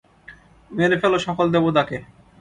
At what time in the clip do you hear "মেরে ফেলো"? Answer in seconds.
0.71-1.17